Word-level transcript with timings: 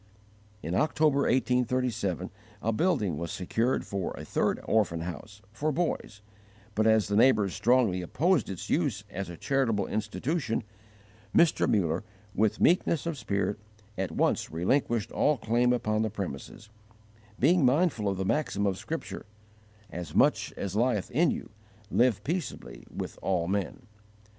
In 0.63 0.73
October, 0.73 1.25
1837, 1.29 2.31
a 2.63 2.71
building 2.71 3.19
was 3.19 3.31
secured 3.31 3.85
for 3.85 4.15
a 4.17 4.25
third 4.25 4.59
orphan 4.65 5.01
house, 5.01 5.43
for 5.51 5.71
boys; 5.71 6.21
but 6.73 6.87
as 6.87 7.07
the 7.07 7.15
neighbours 7.15 7.53
strongly 7.53 8.01
opposed 8.01 8.49
its 8.49 8.67
use 8.67 9.03
as 9.11 9.29
a 9.29 9.37
charitable 9.37 9.85
institution, 9.85 10.63
Mr 11.37 11.69
Muller, 11.69 12.03
with 12.33 12.59
meekness 12.59 13.05
of 13.05 13.15
spirit, 13.15 13.59
at 13.95 14.09
once 14.11 14.49
relinquished 14.49 15.11
all 15.11 15.37
claim 15.37 15.71
upon 15.71 16.01
the 16.01 16.09
premises, 16.09 16.69
being 17.39 17.63
mindful 17.63 18.07
of 18.09 18.17
the 18.17 18.25
maxim 18.25 18.65
of 18.65 18.79
Scripture: 18.79 19.27
"As 19.91 20.15
much 20.15 20.51
as 20.57 20.75
lieth 20.75 21.11
in 21.11 21.29
you, 21.29 21.51
live 21.91 22.23
peaceably 22.23 22.85
with 22.91 23.19
all 23.21 23.47
men." 23.47 23.83